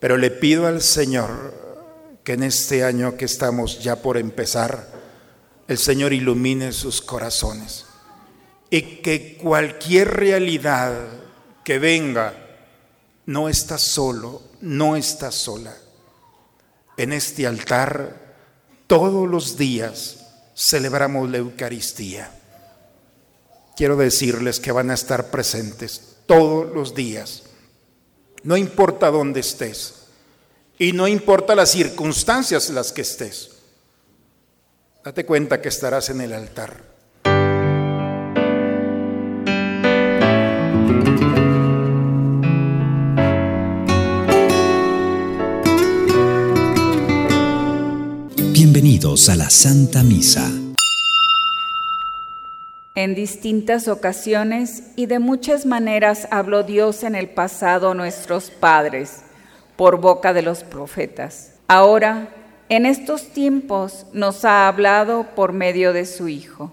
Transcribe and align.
Pero 0.00 0.16
le 0.16 0.30
pido 0.30 0.66
al 0.66 0.82
Señor 0.82 1.54
que 2.24 2.32
en 2.32 2.42
este 2.42 2.84
año 2.84 3.16
que 3.16 3.26
estamos 3.26 3.80
ya 3.80 3.96
por 3.96 4.16
empezar, 4.16 4.88
el 5.68 5.78
Señor 5.78 6.12
ilumine 6.12 6.72
sus 6.72 7.00
corazones 7.00 7.86
y 8.70 8.82
que 9.02 9.36
cualquier 9.36 10.08
realidad 10.08 10.94
que 11.64 11.78
venga 11.78 12.34
no 13.26 13.48
está 13.48 13.78
solo, 13.78 14.42
no 14.60 14.96
está 14.96 15.30
sola. 15.30 15.76
En 16.96 17.12
este 17.12 17.46
altar 17.46 18.34
todos 18.86 19.28
los 19.28 19.56
días 19.56 20.26
celebramos 20.56 21.30
la 21.30 21.38
Eucaristía. 21.38 22.32
Quiero 23.76 23.96
decirles 23.96 24.60
que 24.60 24.72
van 24.72 24.90
a 24.90 24.94
estar 24.94 25.30
presentes 25.30 26.16
todos 26.26 26.74
los 26.74 26.94
días. 26.94 27.44
No 28.42 28.56
importa 28.56 29.10
dónde 29.10 29.40
estés 29.40 29.94
y 30.78 30.92
no 30.92 31.06
importa 31.06 31.54
las 31.54 31.70
circunstancias 31.70 32.68
en 32.70 32.74
las 32.74 32.90
que 32.92 33.02
estés. 33.02 33.50
Date 35.04 35.26
cuenta 35.26 35.60
que 35.60 35.68
estarás 35.68 36.08
en 36.08 36.22
el 36.22 36.32
altar. 36.32 36.90
Bienvenidos 48.52 49.28
a 49.28 49.36
la 49.36 49.50
Santa 49.50 50.02
Misa. 50.02 50.59
En 52.96 53.14
distintas 53.14 53.86
ocasiones 53.86 54.82
y 54.96 55.06
de 55.06 55.20
muchas 55.20 55.64
maneras 55.64 56.26
habló 56.32 56.64
Dios 56.64 57.04
en 57.04 57.14
el 57.14 57.28
pasado 57.28 57.92
a 57.92 57.94
nuestros 57.94 58.50
padres 58.50 59.22
por 59.76 60.00
boca 60.00 60.32
de 60.32 60.42
los 60.42 60.64
profetas. 60.64 61.54
Ahora, 61.68 62.30
en 62.68 62.86
estos 62.86 63.28
tiempos, 63.28 64.06
nos 64.12 64.44
ha 64.44 64.66
hablado 64.66 65.26
por 65.36 65.52
medio 65.52 65.92
de 65.92 66.04
su 66.04 66.26
Hijo. 66.26 66.72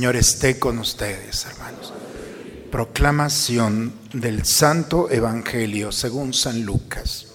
Señor 0.00 0.16
esté 0.16 0.58
con 0.58 0.78
ustedes, 0.78 1.44
hermanos. 1.44 1.92
Proclamación 2.72 3.92
del 4.14 4.46
Santo 4.46 5.10
Evangelio 5.10 5.92
según 5.92 6.32
San 6.32 6.62
Lucas. 6.64 7.34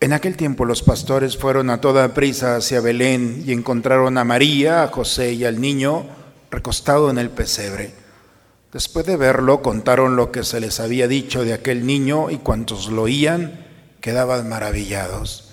En 0.00 0.12
aquel 0.12 0.36
tiempo 0.36 0.64
los 0.64 0.82
pastores 0.82 1.36
fueron 1.36 1.70
a 1.70 1.80
toda 1.80 2.12
prisa 2.12 2.56
hacia 2.56 2.80
Belén 2.80 3.44
y 3.46 3.52
encontraron 3.52 4.18
a 4.18 4.24
María, 4.24 4.82
a 4.82 4.88
José 4.88 5.32
y 5.32 5.44
al 5.44 5.60
niño 5.60 6.06
recostado 6.50 7.08
en 7.08 7.18
el 7.18 7.30
pesebre. 7.30 7.94
Después 8.72 9.06
de 9.06 9.16
verlo, 9.16 9.62
contaron 9.62 10.16
lo 10.16 10.32
que 10.32 10.42
se 10.42 10.58
les 10.58 10.80
había 10.80 11.06
dicho 11.06 11.44
de 11.44 11.52
aquel 11.52 11.86
niño 11.86 12.32
y 12.32 12.38
cuantos 12.38 12.88
lo 12.88 13.02
oían 13.02 13.64
quedaban 14.00 14.48
maravillados. 14.48 15.45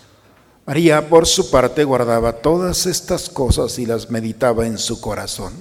María, 0.65 1.09
por 1.09 1.27
su 1.27 1.51
parte, 1.51 1.83
guardaba 1.83 2.33
todas 2.33 2.85
estas 2.85 3.29
cosas 3.29 3.77
y 3.79 3.85
las 3.85 4.09
meditaba 4.09 4.65
en 4.65 4.77
su 4.77 5.01
corazón. 5.01 5.53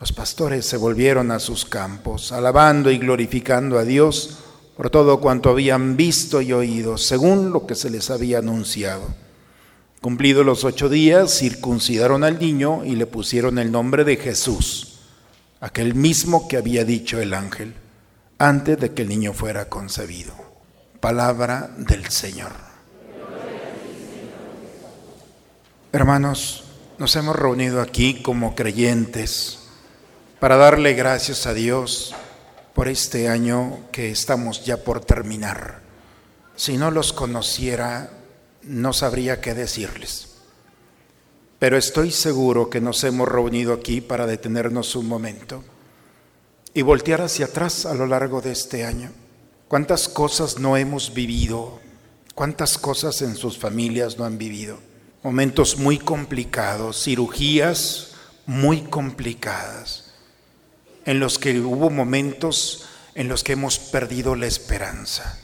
Los 0.00 0.12
pastores 0.12 0.66
se 0.66 0.76
volvieron 0.76 1.30
a 1.30 1.38
sus 1.38 1.64
campos, 1.64 2.32
alabando 2.32 2.90
y 2.90 2.98
glorificando 2.98 3.78
a 3.78 3.84
Dios 3.84 4.38
por 4.76 4.90
todo 4.90 5.20
cuanto 5.20 5.50
habían 5.50 5.96
visto 5.96 6.40
y 6.40 6.52
oído, 6.52 6.98
según 6.98 7.52
lo 7.52 7.66
que 7.66 7.74
se 7.74 7.90
les 7.90 8.10
había 8.10 8.38
anunciado. 8.38 9.14
Cumplidos 10.00 10.44
los 10.44 10.64
ocho 10.64 10.88
días, 10.88 11.38
circuncidaron 11.38 12.24
al 12.24 12.38
niño 12.40 12.84
y 12.84 12.96
le 12.96 13.06
pusieron 13.06 13.58
el 13.58 13.70
nombre 13.70 14.04
de 14.04 14.16
Jesús, 14.16 15.00
aquel 15.60 15.94
mismo 15.94 16.48
que 16.48 16.56
había 16.56 16.84
dicho 16.84 17.20
el 17.20 17.34
ángel, 17.34 17.74
antes 18.38 18.80
de 18.80 18.92
que 18.92 19.02
el 19.02 19.08
niño 19.08 19.34
fuera 19.34 19.68
concebido. 19.68 20.32
Palabra 20.98 21.70
del 21.76 22.08
Señor. 22.08 22.69
Hermanos, 25.92 26.62
nos 26.98 27.16
hemos 27.16 27.34
reunido 27.34 27.80
aquí 27.80 28.22
como 28.22 28.54
creyentes 28.54 29.58
para 30.38 30.56
darle 30.56 30.94
gracias 30.94 31.48
a 31.48 31.52
Dios 31.52 32.14
por 32.74 32.86
este 32.86 33.28
año 33.28 33.80
que 33.90 34.08
estamos 34.08 34.64
ya 34.64 34.84
por 34.84 35.04
terminar. 35.04 35.80
Si 36.54 36.76
no 36.76 36.92
los 36.92 37.12
conociera, 37.12 38.08
no 38.62 38.92
sabría 38.92 39.40
qué 39.40 39.52
decirles. 39.52 40.36
Pero 41.58 41.76
estoy 41.76 42.12
seguro 42.12 42.70
que 42.70 42.80
nos 42.80 43.02
hemos 43.02 43.28
reunido 43.28 43.72
aquí 43.72 44.00
para 44.00 44.26
detenernos 44.26 44.94
un 44.94 45.08
momento 45.08 45.64
y 46.72 46.82
voltear 46.82 47.20
hacia 47.20 47.46
atrás 47.46 47.84
a 47.84 47.94
lo 47.94 48.06
largo 48.06 48.40
de 48.40 48.52
este 48.52 48.84
año. 48.84 49.10
¿Cuántas 49.66 50.08
cosas 50.08 50.60
no 50.60 50.76
hemos 50.76 51.14
vivido? 51.14 51.80
¿Cuántas 52.36 52.78
cosas 52.78 53.22
en 53.22 53.34
sus 53.34 53.58
familias 53.58 54.18
no 54.18 54.24
han 54.24 54.38
vivido? 54.38 54.89
Momentos 55.22 55.78
muy 55.78 55.98
complicados, 55.98 57.02
cirugías 57.04 58.12
muy 58.46 58.82
complicadas, 58.82 60.12
en 61.04 61.20
los 61.20 61.38
que 61.38 61.60
hubo 61.60 61.90
momentos 61.90 62.86
en 63.14 63.28
los 63.28 63.44
que 63.44 63.52
hemos 63.52 63.78
perdido 63.78 64.34
la 64.34 64.46
esperanza. 64.46 65.38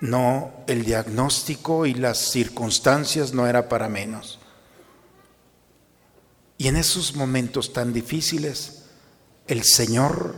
No, 0.00 0.52
el 0.66 0.84
diagnóstico 0.84 1.86
y 1.86 1.94
las 1.94 2.18
circunstancias 2.18 3.32
no 3.32 3.46
era 3.46 3.68
para 3.68 3.88
menos. 3.88 4.38
Y 6.58 6.68
en 6.68 6.76
esos 6.76 7.14
momentos 7.14 7.72
tan 7.72 7.92
difíciles, 7.92 8.84
el 9.46 9.64
Señor 9.64 10.34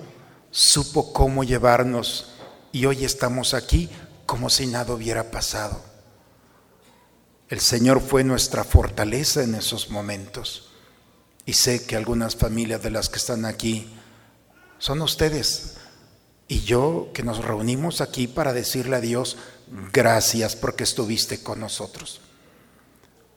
supo 0.51 1.13
cómo 1.13 1.45
llevarnos 1.45 2.33
y 2.73 2.87
hoy 2.87 3.05
estamos 3.05 3.55
aquí 3.55 3.91
como 4.27 4.51
si 4.51 4.67
nada 4.67 4.95
hubiera 4.95 5.31
pasado. 5.31 5.94
El 7.55 7.61
Señor 7.61 8.01
fue 8.01 8.25
nuestra 8.25 8.65
fortaleza 8.65 9.45
en 9.45 9.55
esos 9.55 9.89
momentos. 9.89 10.73
Y 11.47 11.53
sé 11.53 11.87
que 11.87 11.95
algunas 11.95 12.35
familias 12.35 12.83
de 12.83 12.91
las 12.91 13.09
que 13.09 13.19
están 13.19 13.45
aquí 13.45 13.95
son 14.79 15.01
ustedes 15.03 15.77
y 16.49 16.63
yo 16.63 17.11
que 17.15 17.23
nos 17.23 17.45
reunimos 17.45 18.01
aquí 18.01 18.27
para 18.27 18.53
decirle 18.53 18.97
a 18.97 19.01
Dios, 19.01 19.37
gracias 19.93 20.57
porque 20.57 20.83
estuviste 20.83 21.45
con 21.45 21.61
nosotros. 21.61 22.23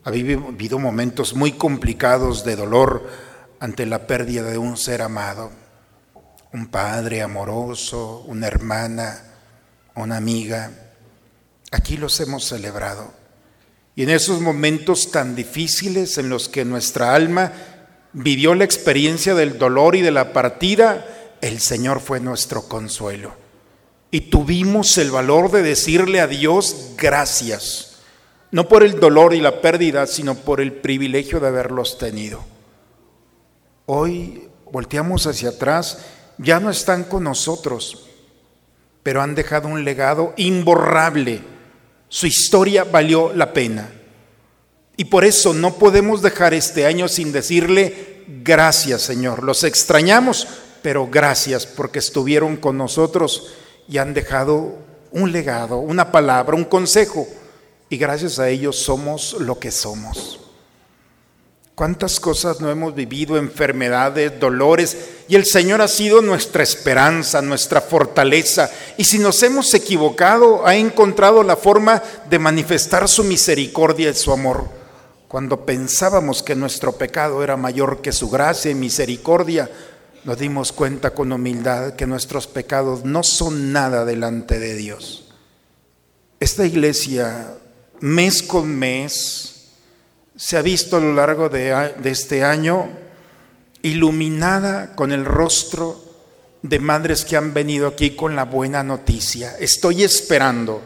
Ha 0.04 0.10
habido 0.10 0.80
momentos 0.80 1.36
muy 1.36 1.52
complicados 1.52 2.44
de 2.44 2.56
dolor 2.56 3.08
ante 3.60 3.86
la 3.86 4.08
pérdida 4.08 4.50
de 4.50 4.58
un 4.58 4.78
ser 4.78 5.04
amado, 5.04 5.52
un 6.54 6.70
padre 6.70 7.22
amoroso, 7.22 8.24
una 8.26 8.48
hermana, 8.48 9.36
una 9.94 10.18
amiga. 10.18 10.72
Aquí 11.72 11.98
los 11.98 12.20
hemos 12.20 12.46
celebrado. 12.46 13.17
Y 13.98 14.04
en 14.04 14.12
esos 14.12 14.42
momentos 14.42 15.10
tan 15.10 15.36
difíciles 15.36 16.20
en 16.20 16.30
los 16.30 16.50
que 16.50 16.64
nuestra 16.64 17.16
alma 17.16 17.52
vivió 18.14 18.54
la 18.54 18.64
experiencia 18.64 19.34
del 19.34 19.58
dolor 19.58 19.96
y 19.96 20.04
de 20.04 20.12
la 20.12 20.34
partida, 20.34 21.34
el 21.42 21.60
Señor 21.60 22.00
fue 22.00 22.20
nuestro 22.20 22.68
consuelo. 22.68 23.34
Y 24.12 24.30
tuvimos 24.30 24.96
el 25.00 25.10
valor 25.10 25.50
de 25.50 25.64
decirle 25.64 26.22
a 26.22 26.28
Dios 26.28 26.92
gracias, 26.96 27.98
no 28.52 28.68
por 28.68 28.84
el 28.84 29.00
dolor 29.00 29.34
y 29.34 29.42
la 29.42 29.62
pérdida, 29.62 30.06
sino 30.06 30.36
por 30.36 30.62
el 30.62 30.74
privilegio 30.74 31.40
de 31.40 31.48
haberlos 31.48 31.98
tenido. 31.98 32.46
Hoy 33.88 34.48
volteamos 34.72 35.26
hacia 35.26 35.50
atrás, 35.50 36.06
ya 36.38 36.60
no 36.60 36.70
están 36.70 37.04
con 37.04 37.24
nosotros, 37.24 38.08
pero 39.02 39.24
han 39.24 39.34
dejado 39.34 39.68
un 39.68 39.84
legado 39.84 40.36
imborrable 40.38 41.57
su 42.10 42.28
historia 42.28 42.84
valió 42.84 43.34
la 43.34 43.54
pena. 43.54 43.92
Y 44.96 45.06
por 45.06 45.26
eso 45.26 45.54
no 45.54 45.76
podemos 45.76 46.22
dejar 46.22 46.54
este 46.54 46.86
año 46.86 47.08
sin 47.08 47.32
decirle 47.32 48.24
gracias 48.44 49.02
Señor. 49.02 49.44
Los 49.44 49.64
extrañamos, 49.64 50.48
pero 50.82 51.08
gracias 51.08 51.66
porque 51.66 52.00
estuvieron 52.00 52.58
con 52.58 52.78
nosotros 52.78 53.54
y 53.88 53.98
han 53.98 54.14
dejado 54.14 54.78
un 55.12 55.32
legado, 55.32 55.78
una 55.78 56.12
palabra, 56.12 56.56
un 56.56 56.66
consejo. 56.66 57.28
Y 57.90 57.98
gracias 57.98 58.40
a 58.40 58.50
ellos 58.50 58.78
somos 58.78 59.38
lo 59.40 59.60
que 59.60 59.72
somos. 59.72 60.47
¿Cuántas 61.78 62.20
cosas 62.20 62.60
no 62.60 62.72
hemos 62.72 62.96
vivido? 62.96 63.38
Enfermedades, 63.38 64.40
dolores. 64.40 64.98
Y 65.28 65.36
el 65.36 65.46
Señor 65.46 65.80
ha 65.84 65.88
sido 65.88 66.24
nuestra 66.24 66.64
esperanza, 66.64 67.40
nuestra 67.44 67.82
fortaleza. 67.82 68.72
Y 68.98 69.04
si 69.04 69.20
nos 69.20 69.44
hemos 69.44 69.72
equivocado, 69.76 70.66
ha 70.66 70.76
encontrado 70.76 71.44
la 71.44 71.56
forma 71.56 72.02
de 72.28 72.40
manifestar 72.40 73.08
su 73.08 73.24
misericordia 73.24 74.10
y 74.10 74.16
su 74.16 74.34
amor. 74.34 74.68
Cuando 75.28 75.68
pensábamos 75.68 76.42
que 76.42 76.56
nuestro 76.56 76.94
pecado 76.94 77.44
era 77.44 77.58
mayor 77.58 78.02
que 78.02 78.12
su 78.12 78.28
gracia 78.28 78.72
y 78.72 78.74
misericordia, 78.74 79.70
nos 80.24 80.40
dimos 80.40 80.72
cuenta 80.72 81.12
con 81.12 81.32
humildad 81.32 81.94
que 81.94 82.08
nuestros 82.08 82.48
pecados 82.48 83.06
no 83.06 83.22
son 83.22 83.72
nada 83.72 84.04
delante 84.04 84.58
de 84.58 84.74
Dios. 84.74 85.32
Esta 86.40 86.66
iglesia, 86.66 87.54
mes 88.00 88.42
con 88.42 88.68
mes, 88.68 89.57
se 90.38 90.56
ha 90.56 90.62
visto 90.62 90.98
a 90.98 91.00
lo 91.00 91.14
largo 91.14 91.50
de, 91.50 91.94
este 92.06 92.44
año 92.44 92.90
iluminada 93.82 94.96
con 94.96 95.12
el 95.12 95.26
rostro 95.26 96.00
de 96.62 96.78
madres 96.78 97.26
que 97.26 97.36
han 97.36 97.56
venido 97.56 97.88
aquí 97.88 98.12
con 98.12 98.36
la 98.36 98.46
buena 98.46 98.84
noticia. 98.84 99.56
Estoy 99.60 100.04
esperando. 100.04 100.82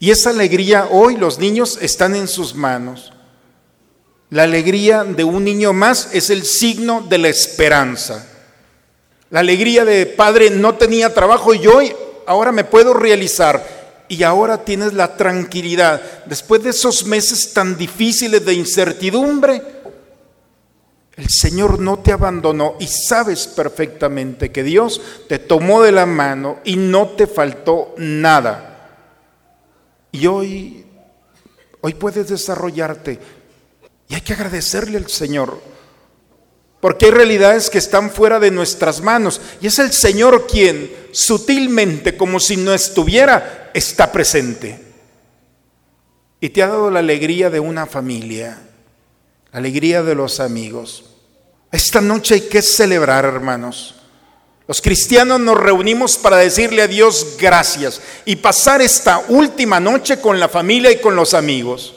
Y 0.00 0.10
esa 0.10 0.30
alegría 0.30 0.88
hoy 0.90 1.16
los 1.16 1.38
niños 1.38 1.78
están 1.80 2.16
en 2.16 2.26
sus 2.26 2.56
manos. 2.56 3.12
La 4.30 4.44
alegría 4.44 5.04
de 5.04 5.22
un 5.22 5.44
niño 5.44 5.72
más 5.72 6.12
es 6.12 6.30
el 6.30 6.44
signo 6.44 7.02
de 7.08 7.18
la 7.18 7.28
esperanza. 7.28 8.26
La 9.30 9.40
alegría 9.40 9.84
de 9.84 10.06
padre 10.06 10.50
no 10.50 10.74
tenía 10.74 11.14
trabajo 11.14 11.54
y 11.54 11.66
hoy 11.68 11.94
ahora 12.26 12.50
me 12.50 12.64
puedo 12.64 12.94
realizar. 12.94 13.81
Y 14.12 14.24
ahora 14.24 14.62
tienes 14.62 14.92
la 14.92 15.16
tranquilidad. 15.16 16.26
Después 16.26 16.62
de 16.62 16.68
esos 16.68 17.06
meses 17.06 17.54
tan 17.54 17.78
difíciles 17.78 18.44
de 18.44 18.52
incertidumbre, 18.52 19.62
el 21.16 21.30
Señor 21.30 21.78
no 21.80 21.98
te 22.00 22.12
abandonó 22.12 22.76
y 22.78 22.88
sabes 22.88 23.46
perfectamente 23.46 24.52
que 24.52 24.64
Dios 24.64 25.00
te 25.30 25.38
tomó 25.38 25.80
de 25.80 25.92
la 25.92 26.04
mano 26.04 26.58
y 26.62 26.76
no 26.76 27.08
te 27.08 27.26
faltó 27.26 27.94
nada. 27.96 28.98
Y 30.12 30.26
hoy, 30.26 30.84
hoy 31.80 31.94
puedes 31.94 32.28
desarrollarte 32.28 33.18
y 34.10 34.14
hay 34.14 34.20
que 34.20 34.34
agradecerle 34.34 34.98
al 34.98 35.08
Señor. 35.08 35.58
Porque 36.82 37.06
hay 37.06 37.12
realidades 37.12 37.70
que 37.70 37.78
están 37.78 38.10
fuera 38.10 38.38
de 38.38 38.50
nuestras 38.50 39.00
manos. 39.00 39.40
Y 39.62 39.68
es 39.68 39.78
el 39.78 39.90
Señor 39.90 40.46
quien 40.46 40.94
sutilmente, 41.12 42.14
como 42.14 42.40
si 42.40 42.58
no 42.58 42.74
estuviera, 42.74 43.61
está 43.74 44.10
presente. 44.10 44.78
Y 46.40 46.50
te 46.50 46.62
ha 46.62 46.68
dado 46.68 46.90
la 46.90 46.98
alegría 46.98 47.50
de 47.50 47.60
una 47.60 47.86
familia, 47.86 48.58
la 49.52 49.58
alegría 49.58 50.02
de 50.02 50.14
los 50.14 50.40
amigos. 50.40 51.04
Esta 51.70 52.00
noche 52.00 52.34
hay 52.34 52.40
que 52.42 52.62
celebrar, 52.62 53.24
hermanos. 53.24 53.94
Los 54.66 54.80
cristianos 54.80 55.40
nos 55.40 55.58
reunimos 55.58 56.16
para 56.16 56.36
decirle 56.36 56.82
a 56.82 56.88
Dios 56.88 57.36
gracias 57.38 58.00
y 58.24 58.36
pasar 58.36 58.80
esta 58.80 59.18
última 59.28 59.80
noche 59.80 60.20
con 60.20 60.40
la 60.40 60.48
familia 60.48 60.90
y 60.90 61.00
con 61.00 61.16
los 61.16 61.34
amigos. 61.34 61.94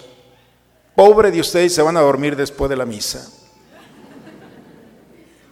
Pobre 0.95 1.31
de 1.31 1.41
ustedes, 1.41 1.73
se 1.73 1.81
van 1.81 1.97
a 1.97 2.01
dormir 2.01 2.35
después 2.35 2.69
de 2.69 2.77
la 2.77 2.85
misa. 2.85 3.29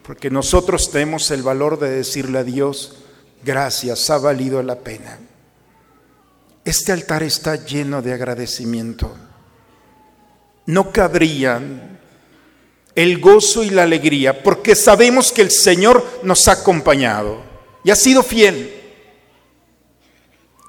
Porque 0.03 0.29
nosotros 0.29 0.91
tenemos 0.91 1.31
el 1.31 1.43
valor 1.43 1.79
de 1.79 1.89
decirle 1.89 2.39
a 2.39 2.43
Dios, 2.43 2.95
gracias, 3.43 4.09
ha 4.09 4.17
valido 4.17 4.61
la 4.61 4.75
pena. 4.75 5.19
Este 6.65 6.91
altar 6.93 7.23
está 7.23 7.65
lleno 7.65 8.01
de 8.01 8.13
agradecimiento. 8.13 9.13
No 10.65 10.91
cabrían 10.91 11.99
el 12.95 13.19
gozo 13.19 13.63
y 13.63 13.69
la 13.69 13.83
alegría, 13.83 14.43
porque 14.43 14.75
sabemos 14.75 15.31
que 15.31 15.41
el 15.41 15.51
Señor 15.51 16.21
nos 16.23 16.47
ha 16.47 16.53
acompañado 16.53 17.41
y 17.83 17.91
ha 17.91 17.95
sido 17.95 18.23
fiel. 18.23 18.81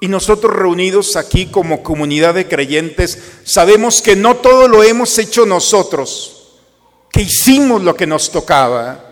Y 0.01 0.07
nosotros 0.07 0.53
reunidos 0.53 1.15
aquí 1.15 1.45
como 1.45 1.81
comunidad 1.81 2.33
de 2.33 2.47
creyentes, 2.47 3.17
sabemos 3.45 4.01
que 4.01 4.15
no 4.15 4.35
todo 4.35 4.67
lo 4.67 4.83
hemos 4.83 5.17
hecho 5.17 5.45
nosotros, 5.45 6.59
que 7.09 7.21
hicimos 7.21 7.81
lo 7.81 7.95
que 7.95 8.05
nos 8.05 8.29
tocaba, 8.29 9.05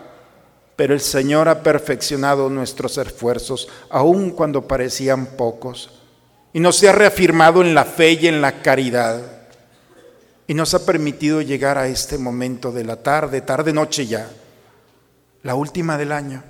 pero 0.76 0.92
el 0.92 1.00
Señor 1.00 1.48
ha 1.48 1.62
perfeccionado 1.62 2.50
nuestros 2.50 2.98
esfuerzos, 2.98 3.68
aun 3.88 4.30
cuando 4.30 4.68
parecían 4.68 5.36
pocos, 5.36 5.90
y 6.54 6.60
nos 6.60 6.82
ha 6.84 6.92
reafirmado 6.92 7.62
en 7.62 7.74
la 7.74 7.84
fe 7.84 8.12
y 8.12 8.28
en 8.28 8.40
la 8.40 8.62
caridad, 8.62 9.20
y 10.46 10.54
nos 10.54 10.72
ha 10.72 10.86
permitido 10.86 11.42
llegar 11.42 11.76
a 11.76 11.88
este 11.88 12.16
momento 12.16 12.70
de 12.70 12.84
la 12.84 13.02
tarde, 13.02 13.40
tarde, 13.40 13.72
noche 13.72 14.06
ya, 14.06 14.30
la 15.42 15.56
última 15.56 15.98
del 15.98 16.12
año. 16.12 16.44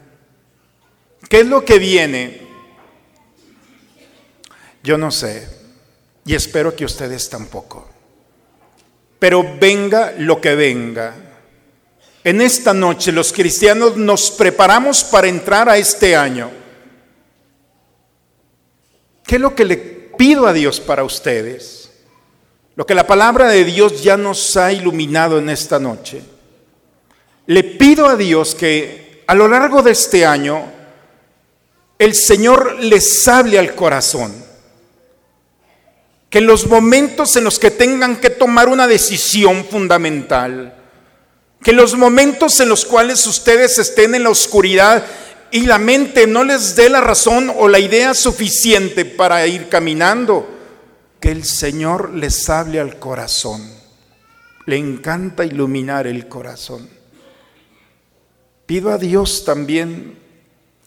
¿Qué 1.29 1.41
es 1.41 1.47
lo 1.47 1.65
que 1.65 1.79
viene? 1.79 2.47
Yo 4.83 4.99
no 4.99 5.11
sé, 5.11 5.49
y 6.27 6.35
espero 6.35 6.77
que 6.77 6.85
ustedes 6.85 7.31
tampoco. 7.31 7.89
Pero 9.19 9.57
venga 9.59 10.13
lo 10.19 10.39
que 10.39 10.55
venga. 10.55 11.15
En 12.23 12.43
esta 12.43 12.75
noche 12.75 13.11
los 13.11 13.33
cristianos 13.33 13.97
nos 13.97 14.31
preparamos 14.33 15.03
para 15.03 15.29
entrar 15.29 15.67
a 15.71 15.79
este 15.79 16.15
año. 16.15 16.51
¿Qué 19.27 19.37
es 19.37 19.41
lo 19.41 19.55
que 19.55 19.65
le 19.65 19.94
pido 20.17 20.47
a 20.47 20.53
Dios 20.53 20.81
para 20.81 21.05
ustedes? 21.05 21.91
Lo 22.77 22.87
que 22.87 22.95
la 22.95 23.07
palabra 23.07 23.49
de 23.49 23.65
Dios 23.65 24.03
ya 24.03 24.17
nos 24.17 24.57
ha 24.57 24.73
iluminado 24.73 25.39
en 25.39 25.49
esta 25.51 25.79
noche. 25.79 26.23
Le 27.47 27.63
pido 27.63 28.07
a 28.07 28.17
Dios 28.17 28.55
que 28.55 29.23
a 29.27 29.35
lo 29.35 29.49
largo 29.49 29.83
de 29.83 29.93
este 29.93 30.27
año 30.27 30.65
el 31.99 32.15
Señor 32.15 32.81
les 32.81 33.29
hable 33.29 33.59
al 33.59 33.75
corazón 33.75 34.45
que 36.35 36.39
en 36.39 36.49
los 36.49 36.67
momentos 36.67 37.37
en 37.37 37.45
los 37.45 37.61
que 37.61 37.71
tengan 37.71 38.17
que 38.17 38.29
tomar 38.29 38.69
una 38.69 38.89
decisión 38.89 39.65
fundamental, 39.65 40.75
que 41.63 41.71
en 41.71 41.77
los 41.77 41.95
momentos 41.95 42.59
en 42.59 42.69
los 42.69 42.85
cuales 42.85 43.25
ustedes 43.29 43.79
estén 43.79 44.17
en 44.17 44.25
la 44.25 44.31
oscuridad 44.31 45.07
y 45.55 45.67
la 45.67 45.79
mente 45.79 46.27
no 46.27 46.43
les 46.43 46.75
dé 46.75 46.89
la 46.89 47.01
razón 47.01 47.49
o 47.57 47.69
la 47.69 47.79
idea 47.79 48.13
suficiente 48.13 49.05
para 49.05 49.47
ir 49.47 49.69
caminando, 49.69 50.49
que 51.21 51.31
el 51.31 51.45
Señor 51.45 52.13
les 52.13 52.51
hable 52.51 52.81
al 52.81 52.99
corazón. 52.99 53.63
Le 54.67 54.77
encanta 54.77 55.45
iluminar 55.45 56.09
el 56.09 56.27
corazón. 56.27 56.89
Pido 58.67 58.91
a 58.91 58.99
Dios 58.99 59.45
también 59.45 60.19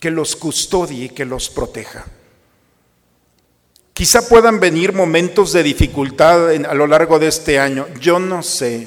que 0.02 0.12
los 0.12 0.36
custodie 0.36 1.06
y 1.06 1.10
que 1.12 1.24
los 1.24 1.50
proteja. 1.50 2.06
Quizá 3.94 4.28
puedan 4.28 4.60
venir 4.60 4.92
momentos 4.92 5.54
de 5.54 5.64
dificultad 5.64 6.50
a 6.52 6.74
lo 6.74 6.88
largo 6.88 7.19
de 7.19 7.30
este 7.30 7.58
año, 7.58 7.88
yo 8.02 8.19
no 8.19 8.44
sé. 8.44 8.86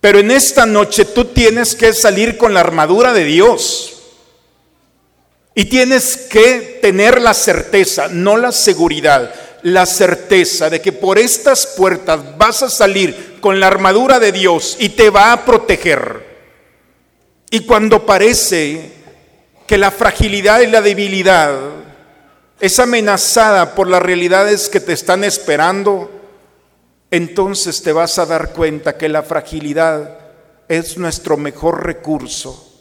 Pero 0.00 0.18
en 0.18 0.32
esta 0.32 0.66
noche 0.66 1.04
tú 1.04 1.26
tienes 1.26 1.76
que 1.76 1.92
salir 1.92 2.36
con 2.36 2.52
la 2.52 2.58
armadura 2.58 3.12
de 3.12 3.26
Dios. 3.26 3.93
Y 5.54 5.66
tienes 5.66 6.16
que 6.16 6.78
tener 6.82 7.20
la 7.20 7.34
certeza, 7.34 8.08
no 8.08 8.36
la 8.36 8.50
seguridad, 8.50 9.32
la 9.62 9.86
certeza 9.86 10.68
de 10.68 10.80
que 10.80 10.92
por 10.92 11.18
estas 11.18 11.66
puertas 11.66 12.36
vas 12.36 12.62
a 12.62 12.70
salir 12.70 13.38
con 13.40 13.60
la 13.60 13.68
armadura 13.68 14.18
de 14.18 14.32
Dios 14.32 14.76
y 14.78 14.90
te 14.90 15.10
va 15.10 15.32
a 15.32 15.44
proteger. 15.44 16.34
Y 17.50 17.60
cuando 17.60 18.04
parece 18.04 18.92
que 19.66 19.78
la 19.78 19.90
fragilidad 19.90 20.60
y 20.60 20.66
la 20.66 20.82
debilidad 20.82 21.54
es 22.60 22.78
amenazada 22.78 23.74
por 23.74 23.88
las 23.88 24.02
realidades 24.02 24.68
que 24.68 24.80
te 24.80 24.92
están 24.92 25.24
esperando, 25.24 26.10
entonces 27.10 27.82
te 27.82 27.92
vas 27.92 28.18
a 28.18 28.26
dar 28.26 28.52
cuenta 28.52 28.96
que 28.96 29.08
la 29.08 29.22
fragilidad 29.22 30.18
es 30.68 30.98
nuestro 30.98 31.36
mejor 31.36 31.84
recurso, 31.84 32.73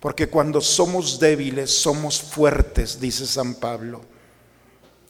porque 0.00 0.28
cuando 0.28 0.60
somos 0.60 1.20
débiles 1.20 1.70
somos 1.70 2.20
fuertes, 2.20 2.98
dice 2.98 3.26
San 3.26 3.54
Pablo. 3.54 4.00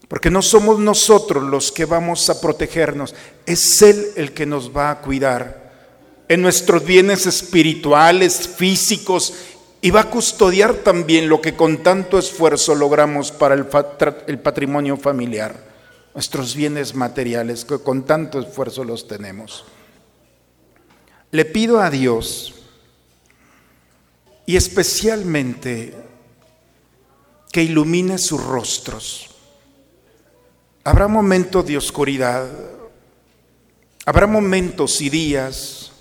Porque 0.08 0.30
no 0.30 0.42
somos 0.42 0.80
nosotros 0.80 1.44
los 1.44 1.70
que 1.70 1.84
vamos 1.84 2.28
a 2.28 2.40
protegernos, 2.40 3.14
es 3.46 3.80
Él 3.82 4.06
el 4.16 4.34
que 4.34 4.44
nos 4.44 4.76
va 4.76 4.90
a 4.90 5.00
cuidar 5.00 5.70
en 6.28 6.42
nuestros 6.42 6.84
bienes 6.84 7.26
espirituales, 7.26 8.48
físicos 8.48 9.32
y 9.80 9.90
va 9.90 10.00
a 10.00 10.10
custodiar 10.10 10.74
también 10.74 11.28
lo 11.28 11.40
que 11.40 11.54
con 11.54 11.82
tanto 11.82 12.18
esfuerzo 12.18 12.74
logramos 12.74 13.32
para 13.32 13.54
el, 13.54 14.38
patrimonio 14.38 14.96
familiar, 14.96 15.56
nuestros 16.14 16.54
bienes 16.54 16.94
materiales, 16.94 17.64
que 17.64 17.78
con 17.78 18.04
tanto 18.04 18.40
esfuerzo 18.40 18.84
los 18.84 19.08
tenemos. 19.08 19.64
Le 21.30 21.44
pido 21.44 21.80
a 21.80 21.90
Dios, 21.90 22.54
y 24.50 24.56
especialmente 24.56 25.94
que 27.52 27.62
ilumine 27.62 28.18
sus 28.18 28.42
rostros. 28.42 29.30
Habrá 30.82 31.06
momentos 31.06 31.64
de 31.66 31.76
oscuridad, 31.76 32.48
habrá 34.04 34.26
momentos 34.26 35.00
y 35.02 35.08
días 35.08 35.92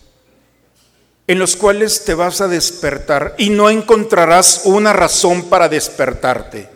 en 1.28 1.38
los 1.38 1.56
cuales 1.56 2.04
te 2.06 2.16
vas 2.16 2.42
a 2.42 2.48
despertar 2.48 3.36
y 3.38 3.52
no 3.52 3.70
encontrarás 3.70 4.64
una 4.66 4.94
razón 4.94 5.44
para 5.44 5.70
despertarte. 5.70 6.68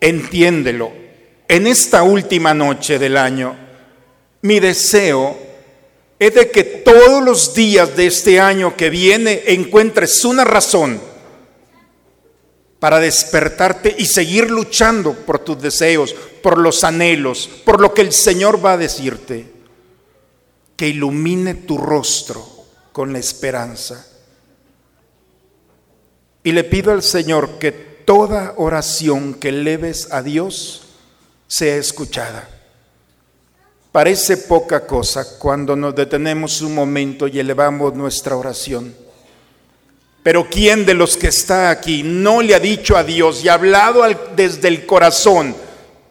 Entiéndelo. 0.00 0.90
En 1.48 1.66
esta 1.66 2.02
última 2.02 2.54
noche 2.54 2.98
del 2.98 3.18
año, 3.18 3.54
mi 4.40 4.58
deseo 4.58 5.36
es 6.26 6.34
de 6.34 6.52
que 6.52 6.62
todos 6.62 7.20
los 7.20 7.52
días 7.52 7.96
de 7.96 8.06
este 8.06 8.38
año 8.38 8.76
que 8.76 8.90
viene 8.90 9.42
encuentres 9.48 10.24
una 10.24 10.44
razón 10.44 11.00
para 12.78 13.00
despertarte 13.00 13.92
y 13.98 14.06
seguir 14.06 14.48
luchando 14.48 15.14
por 15.14 15.40
tus 15.40 15.60
deseos, 15.60 16.14
por 16.40 16.58
los 16.58 16.84
anhelos, 16.84 17.50
por 17.64 17.80
lo 17.80 17.92
que 17.92 18.02
el 18.02 18.12
Señor 18.12 18.64
va 18.64 18.74
a 18.74 18.76
decirte. 18.76 19.50
Que 20.76 20.88
ilumine 20.88 21.54
tu 21.54 21.76
rostro 21.76 22.46
con 22.92 23.12
la 23.12 23.18
esperanza. 23.18 24.06
Y 26.44 26.52
le 26.52 26.62
pido 26.62 26.92
al 26.92 27.02
Señor 27.02 27.58
que 27.58 27.72
toda 27.72 28.54
oración 28.58 29.34
que 29.34 29.50
leves 29.50 30.06
a 30.12 30.22
Dios 30.22 30.82
sea 31.48 31.74
escuchada. 31.76 32.61
Parece 33.92 34.38
poca 34.38 34.86
cosa 34.86 35.38
cuando 35.38 35.76
nos 35.76 35.94
detenemos 35.94 36.62
un 36.62 36.74
momento 36.74 37.28
y 37.28 37.38
elevamos 37.38 37.94
nuestra 37.94 38.34
oración. 38.36 38.94
Pero 40.22 40.48
¿quién 40.48 40.86
de 40.86 40.94
los 40.94 41.18
que 41.18 41.26
está 41.28 41.68
aquí 41.68 42.02
no 42.02 42.40
le 42.40 42.54
ha 42.54 42.58
dicho 42.58 42.96
a 42.96 43.04
Dios 43.04 43.44
y 43.44 43.48
ha 43.48 43.54
hablado 43.54 44.02
desde 44.34 44.68
el 44.68 44.86
corazón 44.86 45.54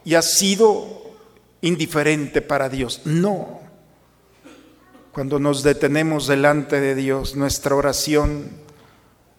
y 0.06 0.14
ha 0.14 0.22
sido 0.22 1.16
indiferente 1.62 2.44
para 2.44 2.70
Dios? 2.70 3.02
No. 3.06 3.62
Cuando 5.12 5.40
nos 5.40 5.64
detenemos 5.64 6.28
delante 6.28 6.80
de 6.80 6.94
Dios, 6.94 7.36
nuestra 7.36 7.76
oración 7.76 8.52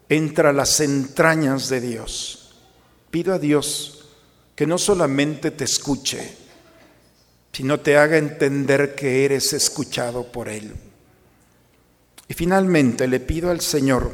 entra 0.08 0.50
a 0.50 0.52
las 0.52 0.80
entrañas 0.80 1.68
de 1.68 1.80
Dios. 1.80 2.54
Pido 3.11 3.34
a 3.34 3.38
Dios 3.38 4.04
que 4.56 4.66
no 4.66 4.78
solamente 4.78 5.50
te 5.50 5.64
escuche, 5.64 6.41
sino 7.52 7.80
te 7.80 7.99
haga 7.99 8.16
entender 8.16 8.94
que 8.94 9.25
eres 9.25 9.52
escuchado 9.52 10.25
por 10.25 10.49
Él. 10.49 10.73
Y 12.28 12.35
finalmente 12.35 13.06
le 13.06 13.21
pido 13.21 13.50
al 13.50 13.61
Señor 13.61 14.11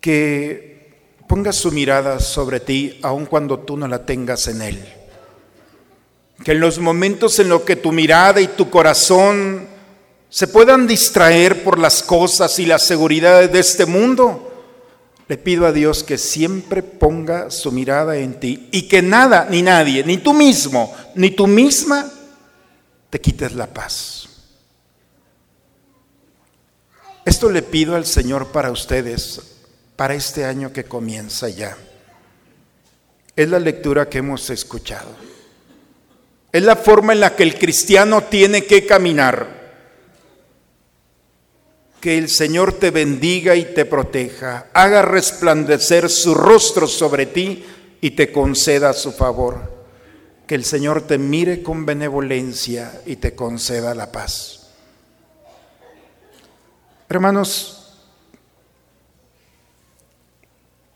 que 0.00 0.90
ponga 1.28 1.52
su 1.52 1.70
mirada 1.70 2.18
sobre 2.18 2.58
ti 2.60 2.98
aun 3.02 3.26
cuando 3.26 3.60
tú 3.60 3.76
no 3.76 3.86
la 3.86 4.04
tengas 4.04 4.48
en 4.48 4.62
Él. 4.62 4.84
Que 6.44 6.52
en 6.52 6.60
los 6.60 6.80
momentos 6.80 7.38
en 7.38 7.48
los 7.48 7.62
que 7.62 7.76
tu 7.76 7.92
mirada 7.92 8.40
y 8.40 8.48
tu 8.48 8.68
corazón 8.68 9.68
se 10.28 10.48
puedan 10.48 10.88
distraer 10.88 11.62
por 11.62 11.78
las 11.78 12.02
cosas 12.02 12.58
y 12.58 12.66
las 12.66 12.82
seguridades 12.82 13.52
de 13.52 13.60
este 13.60 13.86
mundo, 13.86 14.51
le 15.32 15.38
pido 15.38 15.64
a 15.64 15.72
Dios 15.72 16.04
que 16.04 16.18
siempre 16.18 16.82
ponga 16.82 17.50
su 17.50 17.72
mirada 17.72 18.18
en 18.18 18.38
ti 18.38 18.68
y 18.70 18.86
que 18.86 19.00
nada, 19.00 19.46
ni 19.48 19.62
nadie, 19.62 20.04
ni 20.04 20.18
tú 20.18 20.34
mismo, 20.34 20.94
ni 21.14 21.30
tú 21.30 21.46
misma, 21.46 22.06
te 23.08 23.18
quites 23.18 23.54
la 23.54 23.66
paz. 23.66 24.28
Esto 27.24 27.48
le 27.48 27.62
pido 27.62 27.96
al 27.96 28.04
Señor 28.04 28.48
para 28.48 28.70
ustedes, 28.70 29.40
para 29.96 30.12
este 30.12 30.44
año 30.44 30.70
que 30.70 30.84
comienza 30.84 31.48
ya. 31.48 31.78
Es 33.34 33.48
la 33.48 33.58
lectura 33.58 34.10
que 34.10 34.18
hemos 34.18 34.50
escuchado. 34.50 35.16
Es 36.52 36.62
la 36.62 36.76
forma 36.76 37.14
en 37.14 37.20
la 37.20 37.34
que 37.34 37.44
el 37.44 37.58
cristiano 37.58 38.24
tiene 38.24 38.66
que 38.66 38.84
caminar 38.84 39.61
que 42.02 42.18
el 42.18 42.28
Señor 42.28 42.72
te 42.72 42.90
bendiga 42.90 43.54
y 43.54 43.64
te 43.74 43.84
proteja, 43.84 44.66
haga 44.74 45.02
resplandecer 45.02 46.10
su 46.10 46.34
rostro 46.34 46.88
sobre 46.88 47.26
ti 47.26 47.64
y 48.00 48.10
te 48.10 48.32
conceda 48.32 48.92
su 48.92 49.12
favor. 49.12 49.84
Que 50.44 50.56
el 50.56 50.64
Señor 50.64 51.02
te 51.02 51.16
mire 51.16 51.62
con 51.62 51.86
benevolencia 51.86 53.00
y 53.06 53.16
te 53.16 53.36
conceda 53.36 53.94
la 53.94 54.10
paz. 54.10 54.72
Hermanos, 57.08 58.00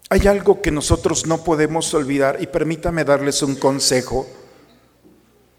hay 0.09 0.27
algo 0.27 0.61
que 0.61 0.73
nosotros 0.73 1.25
no 1.25 1.45
podemos 1.45 1.95
olvidar 1.95 2.39
y 2.41 2.49
permítame 2.49 3.05
darles 3.05 3.43
un 3.43 3.55
consejo, 3.55 4.27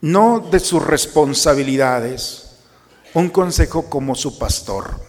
no 0.01 0.41
de 0.51 0.59
sus 0.59 0.85
responsabilidades, 0.85 2.57
un 3.13 3.29
consejo 3.29 3.89
como 3.89 4.13
su 4.13 4.37
pastor 4.37 5.06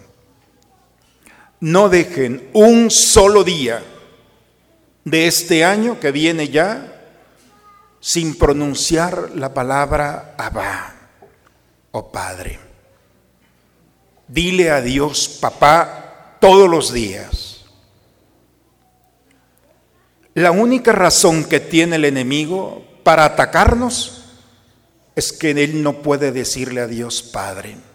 no 1.61 1.89
dejen 1.89 2.49
un 2.53 2.89
solo 2.89 3.43
día 3.43 3.83
de 5.03 5.27
este 5.27 5.65
año 5.65 5.99
que 5.99 6.11
viene 6.11 6.47
ya 6.49 6.95
sin 7.99 8.37
pronunciar 8.37 9.31
la 9.35 9.53
palabra 9.53 10.35
Abba 10.37 10.95
o 11.91 12.11
Padre. 12.11 12.59
Dile 14.27 14.71
a 14.71 14.81
Dios, 14.81 15.27
papá, 15.41 16.37
todos 16.39 16.69
los 16.69 16.93
días. 16.93 17.65
La 20.35 20.51
única 20.51 20.91
razón 20.91 21.43
que 21.43 21.59
tiene 21.59 21.97
el 21.97 22.05
enemigo 22.05 22.85
para 23.03 23.25
atacarnos 23.25 24.23
es 25.15 25.33
que 25.33 25.51
él 25.51 25.83
no 25.83 26.01
puede 26.01 26.31
decirle 26.31 26.81
a 26.81 26.87
Dios 26.87 27.23
Padre 27.23 27.88